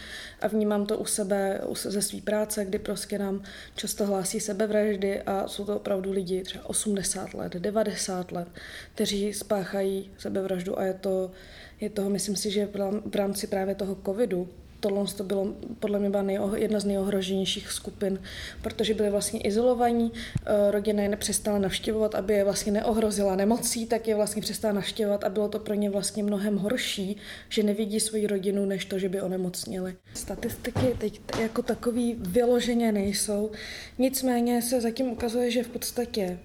a 0.42 0.48
vnímám 0.48 0.86
to 0.86 0.98
u 0.98 1.06
sebe 1.06 1.62
ze 1.74 2.02
své 2.02 2.22
práce, 2.22 2.66
kdy 2.66 2.80
prostě 2.80 3.20
nám 3.20 3.44
často 3.76 4.06
hlásí 4.06 4.40
sebevraždy 4.40 5.22
a 5.22 5.48
jsou 5.48 5.66
to 5.66 5.76
opravdu 5.76 6.12
lidi 6.12 6.44
třeba 6.44 6.70
80 6.70 7.34
let, 7.34 7.54
90 7.54 8.32
let, 8.32 8.48
kteří 8.96 9.34
spáchají 9.34 10.12
sebevraždu 10.18 10.80
a 10.80 10.84
je 10.84 10.94
to, 10.94 11.32
je 11.80 11.90
toho, 11.90 12.10
myslím 12.10 12.36
si, 12.36 12.52
že 12.52 12.70
v 13.06 13.16
rámci 13.16 13.48
právě 13.48 13.76
toho 13.76 13.98
covidu 14.06 14.50
tohle 14.80 15.06
to 15.18 15.24
bylo 15.24 15.54
podle 15.80 16.00
mě 16.00 16.10
byla 16.10 16.24
jedna 16.56 16.80
z 16.80 16.86
nejohroženějších 16.86 17.72
skupin, 17.72 18.20
protože 18.62 18.94
byli 18.94 19.10
vlastně 19.10 19.40
izolovaní, 19.40 20.12
eh, 20.46 20.72
rodina 20.72 21.04
je 21.04 21.10
nepřestala 21.10 21.60
navštěvovat, 21.60 22.16
aby 22.16 22.34
je 22.34 22.44
vlastně 22.44 22.72
neohrozila 22.72 23.36
nemocí, 23.36 23.86
tak 23.86 24.08
je 24.08 24.16
vlastně 24.16 24.42
přestala 24.42 24.74
navštěvovat 24.74 25.24
a 25.24 25.30
bylo 25.30 25.50
to 25.50 25.60
pro 25.60 25.74
ně 25.74 25.90
vlastně 25.90 26.24
mnohem 26.24 26.58
horší, 26.58 27.18
že 27.50 27.64
nevidí 27.64 28.00
svoji 28.00 28.28
rodinu, 28.28 28.66
než 28.66 28.86
to, 28.86 29.00
že 29.00 29.10
by 29.10 29.22
onemocnili. 29.22 29.96
Statistiky 30.14 30.96
teď 30.98 31.22
jako 31.42 31.62
takový 31.62 32.16
vyloženě 32.20 32.92
nejsou, 32.92 33.52
nicméně 33.98 34.62
se 34.62 34.82
zatím 34.82 35.08
ukazuje, 35.08 35.52
že 35.52 35.64
v 35.64 35.70
podstatě 35.70 36.40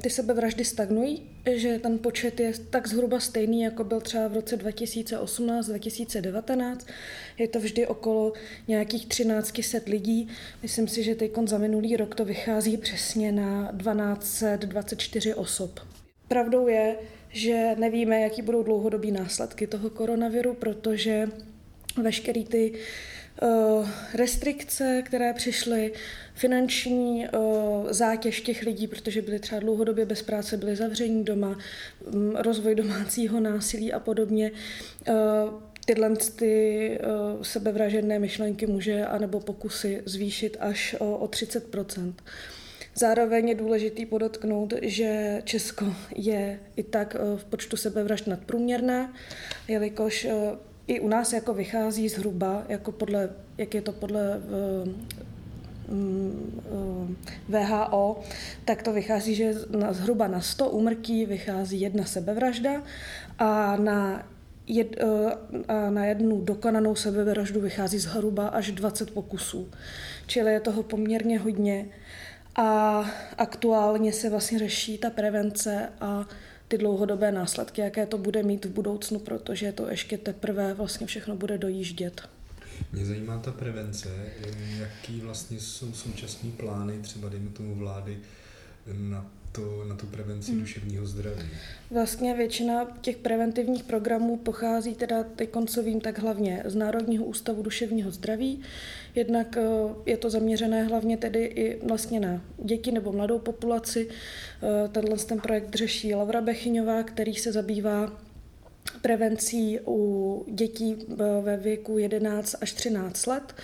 ty 0.00 0.10
sebevraždy 0.10 0.64
stagnují, 0.64 1.22
že 1.54 1.78
ten 1.78 1.98
počet 1.98 2.40
je 2.40 2.52
tak 2.70 2.88
zhruba 2.88 3.20
stejný, 3.20 3.62
jako 3.62 3.84
byl 3.84 4.00
třeba 4.00 4.28
v 4.28 4.34
roce 4.34 4.56
2018-2019. 4.56 6.76
Je 7.38 7.48
to 7.48 7.60
vždy 7.60 7.86
okolo 7.86 8.32
nějakých 8.68 9.06
1300 9.06 9.78
lidí. 9.86 10.28
Myslím 10.62 10.88
si, 10.88 11.02
že 11.02 11.14
teď 11.14 11.32
za 11.46 11.58
minulý 11.58 11.96
rok 11.96 12.14
to 12.14 12.24
vychází 12.24 12.76
přesně 12.76 13.32
na 13.32 13.72
1224 13.72 15.34
osob. 15.34 15.80
Pravdou 16.28 16.68
je, 16.68 16.96
že 17.30 17.74
nevíme, 17.78 18.20
jaký 18.20 18.42
budou 18.42 18.62
dlouhodobí 18.62 19.10
následky 19.10 19.66
toho 19.66 19.90
koronaviru, 19.90 20.54
protože 20.54 21.28
veškerý 22.02 22.44
ty 22.44 22.70
uh, 22.70 22.78
restrikce, 24.14 25.02
které 25.06 25.32
přišly, 25.32 25.92
finanční 26.34 27.26
uh, 27.28 27.86
zátěž 27.90 28.40
těch 28.40 28.62
lidí, 28.62 28.86
protože 28.86 29.22
byli 29.22 29.38
třeba 29.38 29.60
dlouhodobě 29.60 30.06
bez 30.06 30.22
práce, 30.22 30.56
byli 30.56 30.76
zavření 30.76 31.24
doma, 31.24 31.58
um, 32.14 32.36
rozvoj 32.36 32.74
domácího 32.74 33.40
násilí 33.40 33.92
a 33.92 34.00
podobně. 34.00 34.50
Uh, 35.08 35.14
tyhle 35.86 36.16
ty 36.36 36.98
sebevražedné 37.42 38.18
myšlenky 38.18 38.66
může 38.66 39.06
anebo 39.06 39.40
pokusy 39.40 40.02
zvýšit 40.04 40.56
až 40.60 40.96
o, 40.98 41.16
o 41.16 41.26
30% 41.26 42.14
Zároveň 42.98 43.48
je 43.48 43.54
důležitý 43.54 44.06
podotknout, 44.06 44.74
že 44.82 45.42
Česko 45.44 45.94
je 46.16 46.60
i 46.76 46.82
tak 46.82 47.16
v 47.36 47.44
počtu 47.44 47.76
sebevražd 47.76 48.26
nadprůměrné, 48.26 49.12
jelikož 49.68 50.26
i 50.88 51.00
u 51.00 51.08
nás 51.08 51.32
jako 51.32 51.54
vychází 51.54 52.08
zhruba, 52.08 52.62
jako 52.68 52.92
podle, 52.92 53.30
jak 53.58 53.74
je 53.74 53.82
to 53.82 53.92
podle 53.92 54.40
Mm, 55.88 57.16
VHO, 57.48 58.20
tak 58.64 58.82
to 58.82 58.92
vychází, 58.92 59.34
že 59.34 59.54
na, 59.70 59.92
zhruba 59.92 60.28
na 60.28 60.40
100 60.40 60.70
úmrtí 60.70 61.26
vychází 61.26 61.80
jedna 61.80 62.04
sebevražda 62.04 62.82
a 63.38 63.76
na, 63.76 64.26
jed, 64.66 64.96
eh, 65.00 65.64
a 65.68 65.90
na 65.90 66.04
jednu 66.04 66.40
dokonanou 66.40 66.94
sebevraždu 66.94 67.60
vychází 67.60 67.98
zhruba 67.98 68.48
až 68.48 68.70
20 68.70 69.10
pokusů. 69.10 69.68
Čili 70.26 70.52
je 70.52 70.60
toho 70.60 70.82
poměrně 70.82 71.38
hodně 71.38 71.86
a 72.56 73.04
aktuálně 73.38 74.12
se 74.12 74.30
vlastně 74.30 74.58
řeší 74.58 74.98
ta 74.98 75.10
prevence 75.10 75.88
a 76.00 76.26
ty 76.68 76.78
dlouhodobé 76.78 77.32
následky, 77.32 77.80
jaké 77.80 78.06
to 78.06 78.18
bude 78.18 78.42
mít 78.42 78.64
v 78.64 78.70
budoucnu, 78.70 79.18
protože 79.18 79.72
to 79.72 79.90
ještě 79.90 80.18
teprve 80.18 80.74
vlastně 80.74 81.06
všechno 81.06 81.36
bude 81.36 81.58
dojíždět. 81.58 82.28
Mě 82.92 83.06
zajímá 83.06 83.38
ta 83.38 83.52
prevence, 83.52 84.08
jaký 84.78 85.20
vlastně 85.20 85.60
jsou 85.60 85.92
současné 85.92 86.50
plány, 86.50 86.98
třeba 86.98 87.28
dejme 87.28 87.50
tomu 87.50 87.74
vlády, 87.74 88.18
na, 88.92 89.26
to, 89.58 89.84
na 89.84 89.94
tu 89.94 90.06
prevenci 90.06 90.50
hmm. 90.50 90.60
duševního 90.60 91.06
zdraví. 91.06 91.42
Vlastně 91.90 92.34
většina 92.34 92.86
těch 93.00 93.16
preventivních 93.16 93.84
programů 93.84 94.36
pochází 94.36 94.94
teda 94.94 95.22
teď 95.22 95.50
koncovým 95.50 96.00
tak 96.00 96.18
hlavně 96.18 96.62
z 96.66 96.74
Národního 96.74 97.24
ústavu 97.24 97.62
duševního 97.62 98.10
zdraví. 98.10 98.60
Jednak 99.14 99.56
eh, 99.56 99.62
je 100.06 100.16
to 100.16 100.30
zaměřené 100.30 100.84
hlavně 100.84 101.16
tedy 101.16 101.44
i 101.44 101.86
vlastně 101.86 102.20
na 102.20 102.42
děti 102.64 102.92
nebo 102.92 103.12
mladou 103.12 103.38
populaci. 103.38 104.08
Eh, 104.08 104.88
tenhle 104.88 105.16
ten 105.16 105.40
projekt 105.40 105.74
řeší 105.74 106.14
Laura 106.14 106.40
Bechyňová, 106.40 107.02
který 107.02 107.34
se 107.34 107.52
zabývá 107.52 108.12
prevencí 109.02 109.78
u 109.86 110.44
dětí 110.48 110.96
ve 111.42 111.56
věku 111.56 111.98
11 111.98 112.56
až 112.60 112.72
13 112.72 113.26
let. 113.26 113.54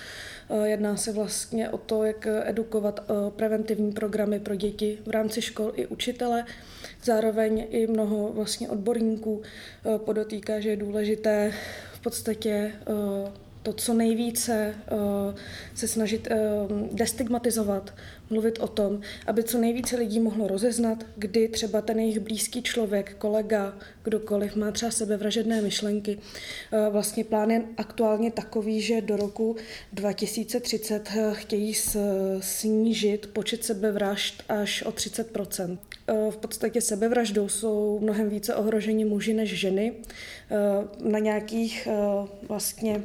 Eh, 0.51 0.69
jedná 0.69 0.97
se 0.97 1.13
vlastně 1.13 1.69
o 1.69 1.79
to, 1.79 2.05
jak 2.05 2.27
edukovat 2.45 3.01
eh, 3.01 3.31
preventivní 3.31 3.93
programy 3.93 4.41
pro 4.41 4.55
děti 4.55 4.99
v 5.07 5.11
rámci 5.11 5.43
škol 5.43 5.73
i 5.77 5.87
učitele. 5.87 6.45
Zároveň 7.05 7.67
i 7.71 7.87
mnoho 7.87 8.33
vlastně 8.33 8.69
odborníků 8.69 9.43
eh, 9.43 9.99
podotýká, 9.99 10.61
že 10.61 10.71
je 10.71 10.77
důležité 10.77 11.53
v 11.93 12.01
podstatě 12.01 12.73
to, 13.63 13.73
co 13.73 13.95
nejvíce 13.95 14.75
se 15.75 15.89
snažit 15.89 16.29
destigmatizovat, 16.93 17.95
mluvit 18.35 18.59
o 18.59 18.69
tom, 18.69 19.01
aby 19.27 19.43
co 19.45 19.59
nejvíce 19.59 19.97
lidí 19.97 20.21
mohlo 20.21 20.49
rozeznat, 20.49 21.07
kdy 21.17 21.49
třeba 21.49 21.81
ten 21.81 22.01
jejich 22.01 22.19
blízký 22.19 22.63
člověk, 22.63 23.15
kolega, 23.19 23.79
kdokoliv 24.03 24.57
má 24.57 24.71
třeba 24.71 24.91
sebevražedné 24.91 25.63
myšlenky. 25.63 26.19
Uh, 26.19 26.93
vlastně 26.93 27.25
plán 27.25 27.51
je 27.51 27.63
aktuálně 27.77 28.31
takový, 28.31 28.81
že 28.81 29.01
do 29.01 29.17
roku 29.17 29.57
2030 29.93 31.09
chtějí 31.33 31.75
snížit 32.41 33.27
počet 33.33 33.65
sebevražd 33.65 34.43
až 34.49 34.83
o 34.83 34.91
30% 34.91 35.79
V 36.31 36.37
podstatě 36.37 36.81
sebevraždou 36.81 37.49
jsou 37.49 37.99
mnohem 38.03 38.29
více 38.29 38.55
ohroženi 38.55 39.05
muži 39.05 39.35
než 39.35 39.51
ženy. 39.51 39.93
Na 41.01 41.19
nějakých 41.19 41.89
vlastně 42.49 43.03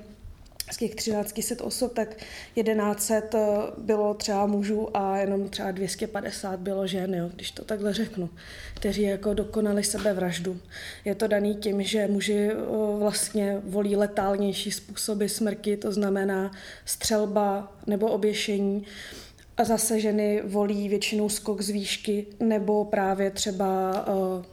z 0.72 0.78
těch 0.78 0.96
1300 0.96 1.64
osob, 1.64 1.94
tak 1.94 2.16
1100 2.56 3.38
eh, 3.38 3.72
bylo 3.78 4.14
třeba 4.14 4.46
mužů 4.46 4.98
a 4.98 5.18
jenom 5.18 5.50
třeba 5.50 5.72
250 5.72 6.60
bylo 6.60 6.88
žen, 6.88 7.16
jo, 7.16 7.30
když 7.36 7.52
to 7.52 7.66
takhle 7.66 7.94
řeknu, 7.94 8.30
kteří 8.76 9.02
jako 9.02 9.34
dokonali 9.34 9.84
sebevraždu. 9.84 10.60
Je 11.06 11.16
to 11.16 11.28
daný 11.28 11.56
tím, 11.56 11.84
že 11.84 12.08
muži 12.08 12.50
eh, 12.52 12.56
vlastně 13.00 13.62
volí 13.64 13.96
letálnější 13.96 14.72
způsoby 14.72 15.26
smrti, 15.26 15.78
to 15.78 15.92
znamená 15.92 16.52
střelba 16.86 17.74
nebo 17.88 18.08
oběšení, 18.08 18.86
a 19.60 19.64
zase 19.64 20.00
ženy 20.00 20.42
volí 20.46 20.90
většinou 20.90 21.30
skok 21.30 21.62
z 21.62 21.70
výšky 21.70 22.26
nebo 22.40 22.86
právě 22.86 23.32
třeba 23.32 24.06
uh, 24.08 24.44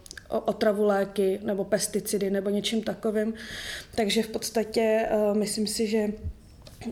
otravu 0.40 0.84
léky 0.84 1.40
nebo 1.42 1.64
pesticidy 1.64 2.30
nebo 2.30 2.50
něčím 2.50 2.82
takovým. 2.82 3.34
Takže 3.94 4.22
v 4.22 4.28
podstatě 4.28 5.08
uh, 5.10 5.36
myslím 5.36 5.66
si, 5.66 5.86
že 5.86 6.08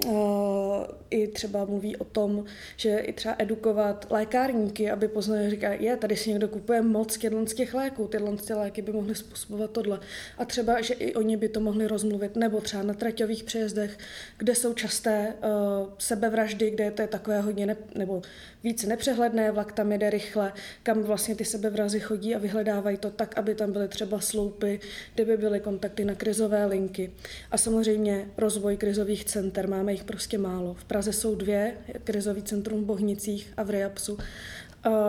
Uh, 0.07 0.85
i 1.15 1.27
třeba 1.27 1.65
mluví 1.65 1.97
o 1.97 2.05
tom, 2.05 2.45
že 2.77 2.99
i 2.99 3.13
třeba 3.13 3.35
edukovat 3.39 4.07
lékárníky, 4.11 4.91
aby 4.91 5.09
poznali, 5.09 5.51
říká, 5.51 5.73
je, 5.73 5.97
tady 5.97 6.17
si 6.17 6.31
někdo 6.31 6.49
kupuje 6.49 6.83
moc 6.83 7.19
z 7.47 7.55
těch 7.55 7.75
léků, 7.75 8.09
tyhle 8.09 8.37
ty 8.37 8.55
léky 8.55 8.83
by 8.83 8.93
mohly 8.93 9.15
způsobovat 9.15 9.71
tohle. 9.71 10.01
A 10.39 10.45
třeba, 10.45 10.81
že 10.81 10.95
i 10.95 11.15
oni 11.15 11.37
by 11.37 11.49
to 11.49 11.61
mohli 11.61 11.87
rozmluvit, 11.87 12.37
nebo 12.37 12.61
třeba 12.61 12.83
na 12.83 12.95
traťových 12.95 13.45
přejezdech, 13.45 13.99
kde 14.39 14.55
jsou 14.55 14.75
časté 14.75 15.35
uh, 15.35 15.89
sebevraždy, 15.99 16.71
kde 16.71 16.91
to 16.91 17.03
je 17.03 17.09
takové 17.09 17.41
hodně, 17.41 17.67
ne, 17.67 17.77
nebo 17.95 18.23
více 18.65 18.87
nepřehledné, 18.87 19.51
vlak 19.51 19.73
tam 19.73 19.93
jede 19.93 20.11
rychle, 20.11 20.53
kam 20.83 21.03
vlastně 21.03 21.35
ty 21.35 21.45
sebevrazy 21.45 22.01
chodí 22.01 22.35
a 22.35 22.39
vyhledávají 22.39 22.97
to 22.97 23.11
tak, 23.11 23.39
aby 23.39 23.55
tam 23.55 23.73
byly 23.73 23.89
třeba 23.89 24.21
sloupy, 24.21 24.81
kde 25.15 25.25
by 25.25 25.37
byly 25.37 25.61
kontakty 25.61 26.05
na 26.05 26.15
krizové 26.15 26.67
linky. 26.67 27.13
A 27.51 27.59
samozřejmě 27.59 28.29
rozvoj 28.37 28.77
krizových 28.77 29.25
center, 29.25 29.69
máme 29.69 29.93
jich 29.93 30.05
prostě 30.05 30.39
málo. 30.39 30.75
V 30.75 30.85
Praze 30.85 31.04
jsou 31.13 31.35
dvě, 31.35 31.79
krizový 32.05 32.43
centrum 32.43 32.83
v 32.83 32.87
Bohnicích 32.87 33.55
a 33.57 33.63
v 33.63 33.71
Riapsu. 33.71 34.19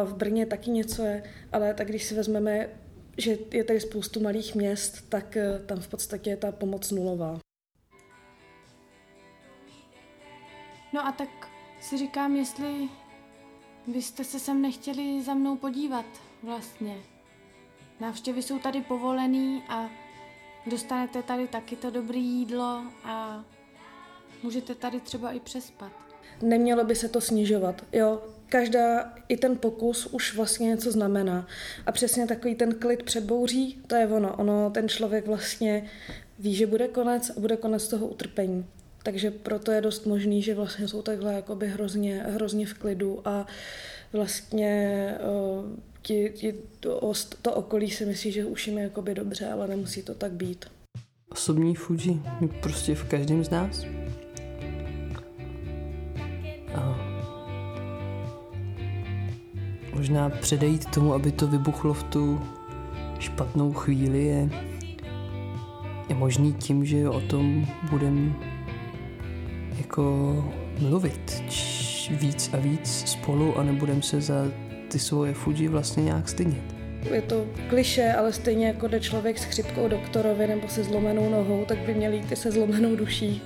V 0.06 0.14
Brně 0.14 0.46
taky 0.46 0.72
něco 0.72 1.04
je, 1.04 1.24
ale 1.52 1.74
tak 1.74 1.88
když 1.88 2.04
si 2.04 2.16
vezmeme, 2.16 2.70
že 3.18 3.38
je 3.52 3.64
tady 3.64 3.80
spoustu 3.80 4.20
malých 4.20 4.56
měst, 4.56 5.10
tak 5.10 5.38
eh, 5.38 5.60
tam 5.66 5.80
v 5.80 5.88
podstatě 5.88 6.30
je 6.30 6.38
ta 6.38 6.52
pomoc 6.52 6.92
nulová. 6.92 7.40
No 10.94 11.08
a 11.08 11.12
tak 11.12 11.30
si 11.82 11.98
říkám, 11.98 12.36
jestli 12.36 12.90
vy 13.94 14.02
jste 14.02 14.24
se 14.24 14.40
sem 14.40 14.62
nechtěli 14.62 15.24
za 15.24 15.34
mnou 15.34 15.58
podívat 15.58 16.06
vlastně. 16.44 16.98
Návštěvy 18.00 18.42
jsou 18.42 18.60
tady 18.60 18.82
povolený 18.82 19.64
a 19.70 19.90
dostanete 20.66 21.24
tady 21.24 21.48
taky 21.48 21.76
to 21.76 21.92
dobré 21.92 22.18
jídlo 22.18 22.84
a 23.04 23.46
můžete 24.46 24.76
tady 24.76 25.00
třeba 25.00 25.32
i 25.32 25.40
přespat. 25.40 25.92
Nemělo 26.42 26.84
by 26.84 26.96
se 26.96 27.10
to 27.10 27.22
snižovat, 27.22 27.86
jo. 27.94 28.22
Každá, 28.50 29.14
i 29.28 29.38
ten 29.38 29.58
pokus 29.58 30.06
už 30.06 30.36
vlastně 30.36 30.68
něco 30.68 30.92
znamená. 30.92 31.48
A 31.86 31.92
přesně 31.92 32.28
takový 32.28 32.56
ten 32.56 32.74
klid 32.74 33.04
před 33.04 33.24
bouří, 33.24 33.82
to 33.88 33.96
je 33.96 34.08
ono. 34.08 34.36
Ono, 34.36 34.70
ten 34.70 34.90
člověk 34.90 35.28
vlastně 35.28 35.90
ví, 36.40 36.56
že 36.56 36.68
bude 36.68 36.88
konec 36.88 37.30
a 37.30 37.40
bude 37.40 37.58
konec 37.58 37.88
toho 37.88 38.08
utrpení. 38.08 38.66
Takže 39.04 39.32
proto 39.32 39.72
je 39.72 39.82
dost 39.82 40.06
možný, 40.06 40.42
že 40.42 40.56
vlastně 40.56 40.88
jsou 40.88 41.02
takhle 41.02 41.34
jakoby 41.34 41.68
hrozně, 41.68 42.24
hrozně 42.28 42.66
v 42.66 42.74
klidu 42.74 43.28
a 43.28 43.48
vlastně 44.14 45.12
uh, 45.60 45.66
ti, 46.02 46.32
ti 46.36 46.56
to, 46.80 47.14
to 47.42 47.54
okolí 47.54 47.92
si 47.92 48.06
myslí, 48.06 48.32
že 48.32 48.46
už 48.46 48.68
jim 48.68 48.78
je 48.78 48.84
jakoby 48.84 49.14
dobře, 49.16 49.48
ale 49.48 49.68
nemusí 49.68 50.04
to 50.04 50.14
tak 50.14 50.32
být. 50.32 50.66
Osobní 51.30 51.76
Fuji 51.76 52.22
prostě 52.62 52.96
v 52.96 53.04
každém 53.04 53.44
z 53.44 53.50
nás. 53.50 53.86
Možná 59.96 60.30
předejít 60.30 60.86
tomu, 60.86 61.14
aby 61.14 61.32
to 61.32 61.48
vybuchlo 61.48 61.94
v 61.94 62.04
tu 62.04 62.42
špatnou 63.20 63.74
chvíli 63.74 64.24
je, 64.24 64.50
je 66.10 66.16
možný 66.16 66.54
tím, 66.54 66.86
že 66.86 67.10
o 67.10 67.22
tom 67.22 67.68
budeme 67.90 68.32
jako 69.78 70.04
mluvit 70.80 71.44
víc 72.10 72.50
a 72.54 72.58
víc 72.58 73.04
spolu 73.08 73.58
a 73.58 73.64
nebudem 73.64 74.02
se 74.02 74.22
za 74.22 74.48
ty 74.88 75.00
svoje 75.00 75.34
Fuji 75.34 75.68
vlastně 75.68 76.04
nějak 76.04 76.30
stydět. 76.30 76.76
Je 77.14 77.22
to 77.22 77.46
kliše, 77.70 78.14
ale 78.14 78.34
stejně 78.34 78.68
jako 78.68 78.88
jde 78.88 79.00
člověk 79.00 79.38
s 79.38 79.44
chřipkou 79.44 79.88
doktorovi 79.88 80.48
nebo 80.48 80.68
se 80.68 80.84
zlomenou 80.84 81.30
nohou, 81.30 81.66
tak 81.66 81.78
by 81.78 81.94
měl 81.94 82.14
jít 82.14 82.32
i 82.32 82.36
se 82.36 82.52
zlomenou 82.52 82.96
duší 82.96 83.42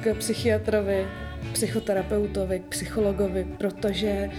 k 0.00 0.14
psychiatrovi, 0.14 1.06
psychoterapeutovi, 1.52 2.58
k 2.58 2.62
psychologovi, 2.68 3.46
protože 3.58 4.30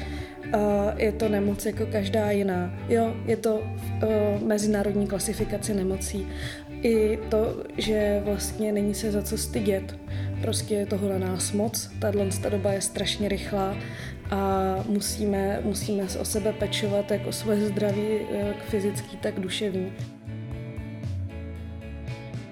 uh, 0.56 0.62
je 0.98 1.12
to 1.12 1.30
nemoc 1.30 1.66
jako 1.66 1.86
každá 1.86 2.32
jiná. 2.32 2.74
Jo, 2.90 3.14
je 3.26 3.38
to 3.38 3.56
uh, 3.56 4.48
mezinárodní 4.48 5.08
klasifikace 5.08 5.74
nemocí. 5.74 6.28
I 6.84 7.20
to, 7.30 7.64
že 7.78 8.22
vlastně 8.26 8.72
není 8.72 8.94
se 8.94 9.12
za 9.12 9.22
co 9.22 9.38
stydět. 9.38 9.96
Prostě 10.42 10.76
je 10.76 10.86
toho 10.86 11.10
na 11.10 11.18
nás 11.18 11.52
moc. 11.52 11.90
Tahle 12.00 12.26
doba 12.50 12.72
je 12.72 12.82
strašně 12.82 13.30
rychlá 13.30 13.78
a 14.32 14.76
musíme, 14.88 15.60
musíme 15.64 16.04
o 16.20 16.26
sebe 16.26 16.54
pečovat 16.54 17.12
jak 17.12 17.28
o 17.28 17.32
svoje 17.32 17.66
zdraví, 17.66 18.08
jak 18.32 18.64
fyzický, 18.64 19.18
tak 19.18 19.40
duševní. 19.40 19.94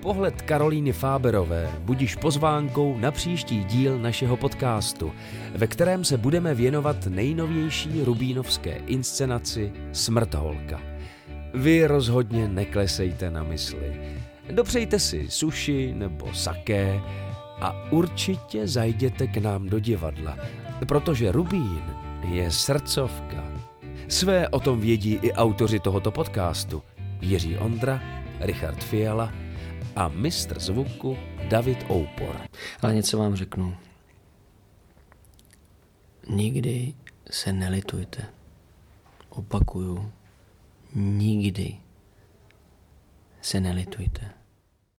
Pohled 0.02 0.42
Karolíny 0.42 0.94
Fáberové 0.94 1.70
budíš 1.80 2.16
pozvánkou 2.16 2.98
na 2.98 3.12
příští 3.12 3.64
díl 3.64 4.00
našeho 4.00 4.38
podcastu, 4.38 5.12
ve 5.56 5.68
kterém 5.68 6.04
se 6.04 6.18
budeme 6.18 6.56
věnovat 6.56 7.08
nejnovější 7.08 8.04
rubínovské 8.04 8.82
inscenaci 8.88 9.72
Smrtholka. 9.92 10.82
Vy 11.54 11.88
rozhodně 11.88 12.48
neklesejte 12.48 13.32
na 13.32 13.44
mysli. 13.44 14.02
Dopřejte 14.52 15.00
si 15.00 15.26
suši 15.30 15.94
nebo 15.94 16.34
saké 16.34 17.02
a 17.62 17.92
určitě 17.92 18.68
zajděte 18.68 19.28
k 19.28 19.38
nám 19.38 19.70
do 19.70 19.80
divadla, 19.80 20.38
protože 20.88 21.32
Rubín 21.32 21.84
je 22.32 22.52
srdcovka. 22.52 23.44
Své 24.08 24.50
o 24.50 24.60
tom 24.60 24.80
vědí 24.80 25.20
i 25.22 25.34
autoři 25.34 25.80
tohoto 25.80 26.12
podcastu. 26.12 26.84
Jiří 27.22 27.58
Ondra, 27.58 28.02
Richard 28.40 28.84
Fiala 28.84 29.34
a 29.96 30.08
mistr 30.08 30.60
zvuku 30.60 31.18
David 31.50 31.78
Oupor. 31.90 32.36
Ale 32.82 32.96
něco 32.96 33.18
vám 33.18 33.36
řeknu. 33.36 33.78
Nikdy 36.30 36.94
se 37.32 37.54
nelitujte. 37.54 38.26
Opakuju, 39.30 40.12
nikdy 40.96 41.78
se 43.42 43.60
nelitujte. 43.60 44.39